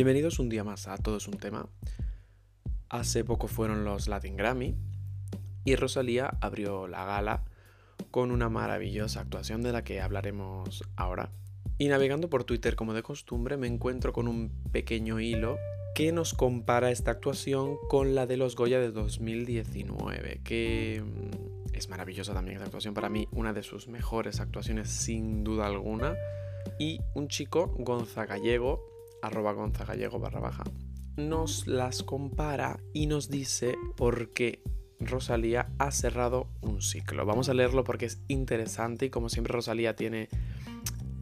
[0.00, 1.68] Bienvenidos un día más a Todo es un tema.
[2.88, 4.74] Hace poco fueron los Latin Grammy
[5.66, 7.44] y Rosalía abrió la gala
[8.10, 11.32] con una maravillosa actuación de la que hablaremos ahora.
[11.76, 15.58] Y navegando por Twitter como de costumbre me encuentro con un pequeño hilo
[15.94, 21.90] que nos compara esta actuación con la de los Goya de 2019, que mm, es
[21.90, 26.16] maravillosa también esta actuación, para mí una de sus mejores actuaciones sin duda alguna.
[26.78, 30.64] Y un chico, Gonza Gallego, arroba gonzagallego barra baja,
[31.16, 34.62] nos las compara y nos dice por qué
[35.00, 37.24] Rosalía ha cerrado un ciclo.
[37.24, 40.28] Vamos a leerlo porque es interesante y como siempre Rosalía tiene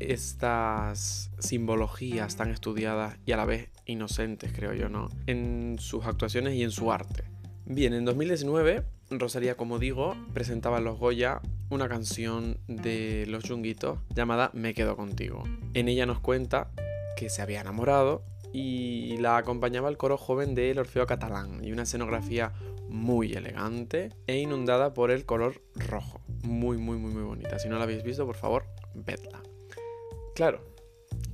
[0.00, 5.08] estas simbologías tan estudiadas y a la vez inocentes, creo yo, ¿no?
[5.26, 7.24] En sus actuaciones y en su arte.
[7.66, 11.40] Bien, en 2019, Rosalía, como digo, presentaba en los Goya
[11.70, 15.44] una canción de Los Yunguitos llamada Me quedo contigo.
[15.74, 16.70] En ella nos cuenta
[17.18, 21.82] que se había enamorado y la acompañaba el coro joven del Orfeo Catalán y una
[21.82, 22.52] escenografía
[22.88, 26.20] muy elegante e inundada por el color rojo.
[26.44, 27.58] Muy, muy, muy, muy bonita.
[27.58, 29.42] Si no la habéis visto, por favor, vedla.
[30.36, 30.62] Claro,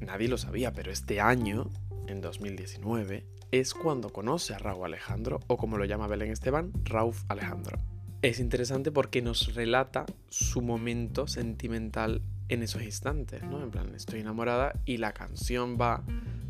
[0.00, 1.68] nadie lo sabía, pero este año,
[2.06, 7.16] en 2019, es cuando conoce a Raúl Alejandro, o como lo llama Belén Esteban, Raúl
[7.28, 7.80] Alejandro.
[8.22, 13.62] Es interesante porque nos relata su momento sentimental en esos instantes, ¿no?
[13.62, 16.04] En plan, estoy enamorada y la canción va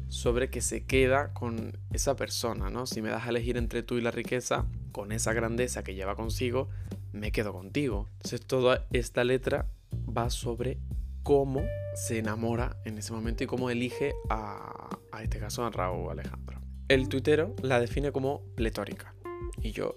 [0.09, 2.87] sobre que se queda con esa persona, ¿no?
[2.87, 6.17] Si me das a elegir entre tú y la riqueza, con esa grandeza que lleva
[6.17, 6.69] consigo,
[7.13, 8.09] me quedo contigo.
[8.13, 10.79] Entonces toda esta letra va sobre
[11.23, 16.11] cómo se enamora en ese momento y cómo elige a, a este caso a Raúl
[16.11, 16.61] Alejandro.
[16.89, 19.15] El tuitero la define como pletórica
[19.63, 19.97] y yo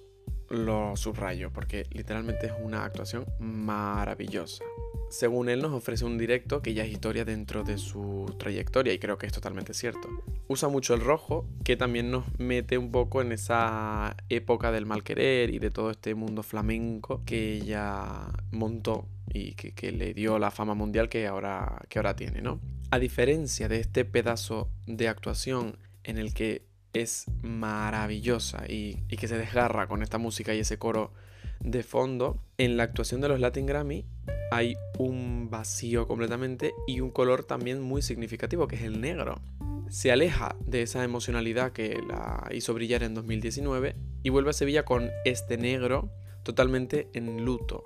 [0.49, 4.63] lo subrayo porque literalmente es una actuación maravillosa
[5.09, 8.99] según él nos ofrece un directo que ya es historia dentro de su trayectoria y
[8.99, 10.09] creo que es totalmente cierto.
[10.47, 15.03] Usa mucho el rojo, que también nos mete un poco en esa época del mal
[15.03, 20.51] querer y de todo este mundo flamenco que ella montó y que, le dio la
[20.51, 22.59] fama mundial que ahora, que ahora tiene, ¿no?
[22.91, 29.27] A diferencia de este pedazo de actuación en el que es maravillosa y, y que
[29.27, 31.11] se desgarra con esta música y ese coro
[31.59, 34.05] de fondo, en la actuación de los Latin Grammy
[34.51, 39.41] hay un vacío completamente y un color también muy significativo, que es el negro.
[39.89, 44.85] Se aleja de esa emocionalidad que la hizo brillar en 2019 y vuelve a Sevilla
[44.85, 46.09] con este negro
[46.43, 47.83] totalmente en luto.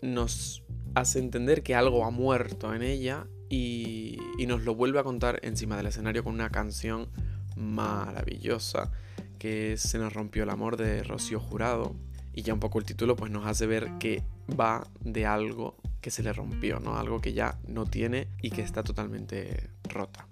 [0.00, 0.62] Nos
[0.94, 5.76] hace entender que algo ha muerto en ella y, nos lo vuelve a contar encima
[5.76, 7.08] del escenario con una canción
[7.56, 8.90] maravillosa
[9.38, 11.96] que Se nos rompió el amor de Rocío Jurado.
[12.34, 14.22] Y ya un poco el título pues nos hace ver que
[14.58, 16.96] va de algo que se le rompió, ¿no?
[16.96, 20.26] Algo que ya no tiene y que está totalmente rota.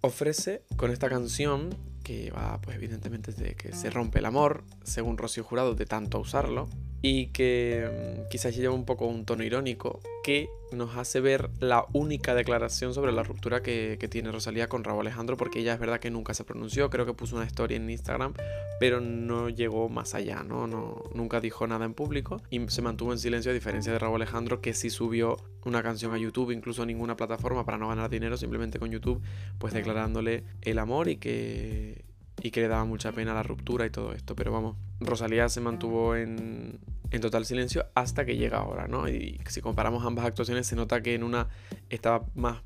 [0.00, 1.70] Ofrece con esta canción,
[2.02, 6.18] que va pues evidentemente de que se rompe el amor, según Rocío Jurado, de tanto
[6.18, 6.68] usarlo,
[7.02, 11.84] y que mm, quizás lleva un poco un tono irónico que nos hace ver la
[11.92, 16.00] única declaración sobre la ruptura que, tiene Rosalía con Raúl Alejandro, porque ella es verdad
[16.00, 18.34] que nunca se pronunció, creo que puso una historia en Instagram,
[18.78, 20.66] pero no llegó más allá, ¿no?
[20.66, 24.16] no nunca dijo nada en público y se mantuvo en silencio a diferencia de Raúl
[24.16, 28.08] Alejandro que sí subió una canción a YouTube, incluso a ninguna plataforma para no ganar
[28.08, 29.20] dinero, simplemente con YouTube,
[29.58, 32.04] pues declarándole el amor y que
[32.42, 34.34] y que le daba mucha pena la ruptura y todo esto.
[34.34, 36.80] Pero vamos, Rosalía se mantuvo en,
[37.12, 39.08] en total silencio hasta que llega ahora, ¿no?
[39.08, 41.48] Y si comparamos ambas actuaciones se nota que en una
[41.90, 42.62] estaba más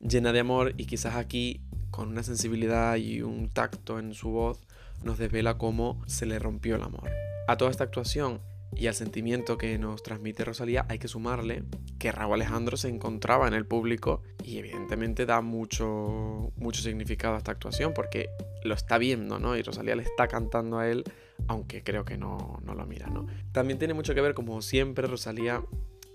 [0.00, 4.60] llena de amor y quizás aquí con una sensibilidad y un tacto en su voz
[5.02, 7.10] nos desvela cómo se le rompió el amor.
[7.48, 8.40] A toda esta actuación
[8.76, 11.64] y al sentimiento que nos transmite Rosalía hay que sumarle
[11.98, 17.38] que Raúl Alejandro se encontraba en el público y evidentemente da mucho, mucho significado a
[17.38, 18.28] esta actuación porque
[18.62, 19.56] lo está viendo, ¿no?
[19.56, 21.04] Y Rosalía le está cantando a él,
[21.50, 23.26] aunque creo que no, no lo mira, ¿no?
[23.50, 25.64] También tiene mucho que ver, como siempre, Rosalía,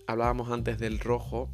[0.07, 1.51] hablábamos antes del rojo,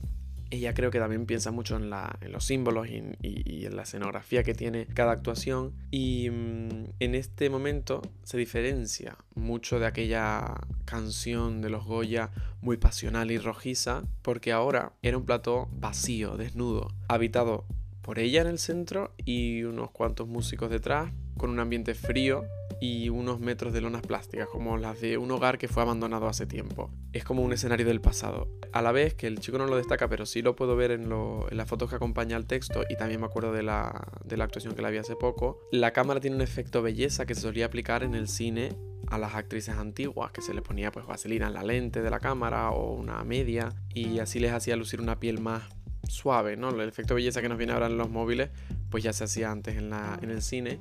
[0.52, 4.86] ella creo que también piensa mucho en, los símbolos y, en la escenografía que tiene
[4.86, 5.74] cada actuación.
[5.90, 10.54] Y mm, en este momento se diferencia mucho de aquella
[10.86, 12.30] canción de los Goya
[12.62, 17.66] muy pasional y rojiza, porque ahora era un plató vacío, desnudo, habitado
[18.04, 22.44] por ella en el centro y unos cuantos músicos detrás, con un ambiente frío
[22.82, 26.48] y unos metros de lonas plásticas, como las de un hogar que fue abandonado hace
[26.48, 26.90] tiempo.
[27.14, 28.50] Es como un escenario del pasado.
[28.74, 31.08] A la vez que el chico no lo destaca, pero sí lo puedo ver en,
[31.52, 34.08] las fotos que acompaña al texto y también me acuerdo de la,
[34.40, 37.68] actuación que la vi hace poco, la cámara tiene un efecto belleza que se solía
[37.68, 38.76] aplicar en el cine
[39.10, 42.20] a las actrices antiguas, que se les ponía pues vaselina en la lente de la
[42.20, 45.64] cámara o una media y así les hacía lucir una piel más
[46.08, 46.70] suave, ¿no?
[46.70, 48.50] El efecto belleza que nos viene ahora en los móviles,
[48.90, 50.80] pues ya se hacía antes en, en el cine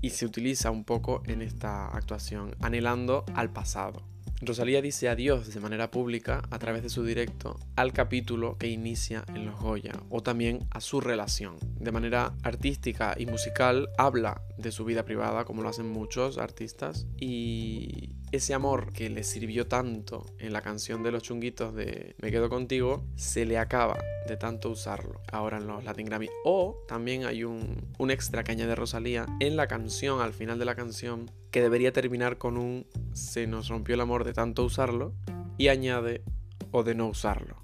[0.00, 4.02] y se utiliza un poco en esta actuación, anhelando al pasado.
[4.40, 9.24] Rosalía dice adiós de manera pública a través de su directo al capítulo que inicia
[9.34, 11.56] en Los Goya o también a su relación.
[11.80, 17.08] De manera artística y musical habla de su vida privada como lo hacen muchos artistas
[17.16, 22.30] y ese amor que le sirvió tanto en la canción de los chunguitos de Me
[22.30, 26.28] quedo contigo, se le acaba de tanto usarlo ahora en los Latin Grammy.
[26.44, 30.64] O también hay un, un extra que añade Rosalía en la canción, al final de
[30.64, 35.14] la canción, que debería terminar con un se nos rompió el amor de tanto usarlo
[35.56, 36.22] y añade
[36.70, 37.56] o de no usarlo.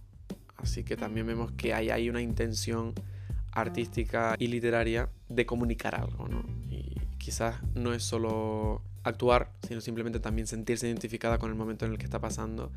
[0.56, 2.94] Así que también vemos que hay, hay una intención
[3.52, 6.43] artística y literaria de comunicar algo, ¿no?
[6.69, 11.92] Y quizás no es solo actuar, sino simplemente también sentirse identificada con el momento en
[11.92, 12.72] el que está pasando.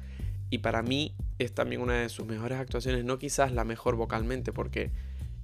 [0.49, 4.53] Y para mí es también una de sus mejores actuaciones, no quizás la mejor vocalmente,
[4.53, 4.91] porque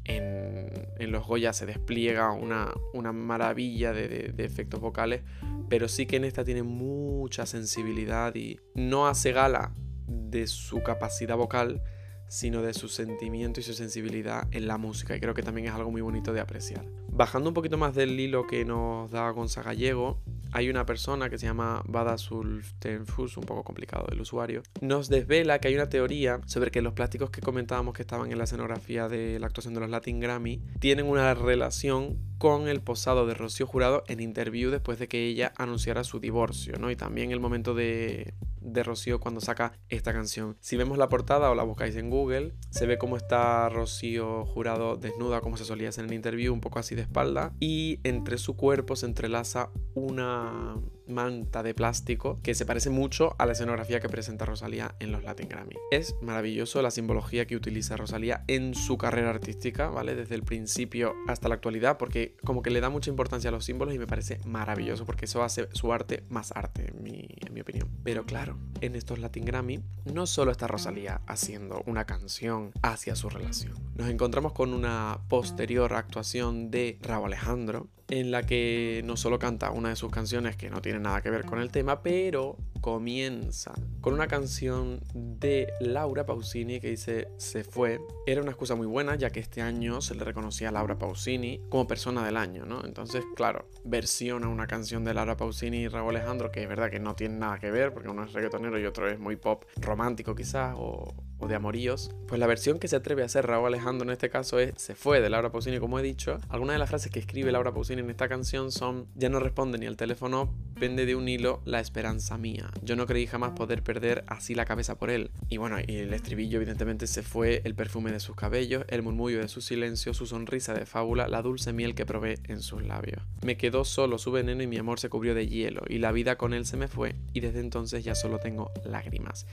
[0.06, 5.22] en, los Goya se despliega una, una maravilla de, de, efectos vocales,
[5.70, 9.74] pero sí que en esta tiene mucha sensibilidad y no hace gala
[10.08, 11.82] de su capacidad vocal,
[12.28, 15.16] sino de su sentimiento y su sensibilidad en la música.
[15.16, 16.86] Y creo que también es algo muy bonito de apreciar.
[17.10, 20.20] Bajando un poquito más del hilo que nos da Gonzaga Gallego,
[20.54, 25.60] hay una persona que se llama Bada Sultenfus, un poco complicado el usuario, nos desvela
[25.60, 29.08] que hay una teoría sobre que los plásticos que comentábamos que estaban en la escenografía
[29.08, 33.66] de la actuación de los Latin Grammy tienen una relación con el posado de Rocío
[33.66, 36.92] Jurado en interview después de que ella anunciara su divorcio, ¿no?
[36.92, 40.58] Y también el momento de, de Rocío cuando saca esta canción.
[40.60, 44.98] Si vemos la portada o la buscáis en Google, se ve cómo está Rocío Jurado
[44.98, 48.38] desnuda, como se solía hacer en el interview, un poco así de espalda, y entre
[48.38, 50.78] su cuerpo se entrelaza una
[51.08, 55.24] manta de plástico que se parece mucho a la escenografía que presenta Rosalía en los
[55.24, 55.76] Latin Grammy.
[55.92, 60.16] Es maravilloso la simbología que utiliza Rosalía en su carrera artística, ¿vale?
[60.16, 63.66] Desde el principio hasta la actualidad, porque como que le da mucha importancia a los
[63.66, 67.90] símbolos y me parece maravilloso, porque eso hace su arte más arte, en mi, opinión.
[68.04, 73.30] Pero claro, en estos Latin Grammy no solo está Rosalía haciendo una canción hacia su
[73.30, 79.40] relación, nos encontramos con una posterior actuación de Raúl Alejandro, en la que no solo
[79.40, 82.58] canta una de sus canciones que no tiene nada que ver con el tema, pero
[82.84, 88.02] comienza con una canción de Laura Pausini que dice Se fue.
[88.28, 91.62] Era una excusa muy buena ya que este año se le reconocía a Laura Pausini
[91.70, 92.84] como persona del año, ¿no?
[92.84, 97.00] Entonces, claro, versiona una canción de Laura Pausini y Raúl Alejandro que es verdad que
[97.00, 100.36] no tiene nada que ver porque uno es reggaetonero y otro es muy pop romántico
[100.36, 102.12] quizás o, o de amoríos.
[102.28, 104.94] Pues la versión que se atreve a hacer Raúl Alejandro en este caso es Se
[104.94, 106.38] fue de Laura Pausini, como he dicho.
[106.50, 109.78] Algunas de las frases que escribe Laura Pausini en esta canción son Ya no responde
[109.78, 112.73] ni al teléfono, pende de un hilo la esperanza mía.
[112.82, 115.32] Yo no creí jamás poder perder así la cabeza por él.
[115.50, 119.40] Y bueno, y el estribillo evidentemente se fue el perfume de sus cabellos, el murmullo
[119.40, 123.22] de su silencio, su sonrisa de fábula, la dulce miel que probé en sus labios.
[123.44, 126.38] Me quedó solo su veneno y mi amor se cubrió de hielo, y la vida
[126.38, 129.46] con él se me fue, y desde entonces ya solo tengo lágrimas.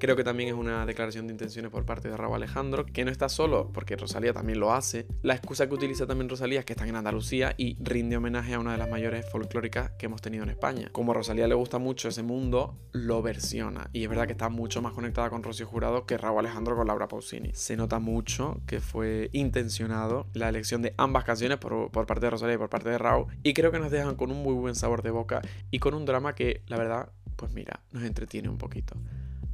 [0.00, 3.10] Creo que también es una declaración de intenciones por parte de Raúl Alejandro, que no
[3.10, 5.06] está solo, porque Rosalía también lo hace.
[5.22, 8.58] La excusa que utiliza también Rosalía es que están en Andalucía y rinde homenaje a
[8.58, 10.88] una de las mayores folclóricas que hemos tenido en España.
[10.92, 13.90] Como a Rosalía le gusta mucho ese mundo, lo versiona.
[13.92, 16.86] Y es verdad que está mucho más conectada con Rocío Jurado que Raúl Alejandro con
[16.86, 17.50] Laura Pausini.
[17.54, 22.30] Se nota mucho que fue intencionado la elección de ambas canciones por, por parte de
[22.30, 23.26] Rosalía y por parte de Raúl.
[23.42, 26.04] Y creo que nos dejan con un muy buen sabor de boca y con un
[26.04, 28.96] drama que, la verdad, pues mira, nos entretiene un poquito.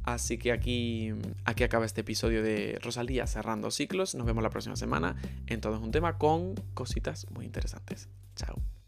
[0.03, 1.13] Así que aquí,
[1.45, 4.15] aquí acaba este episodio de Rosalía cerrando ciclos.
[4.15, 5.15] Nos vemos la próxima semana
[5.47, 8.09] en Todo un tema con cositas muy interesantes.
[8.35, 8.80] Chao.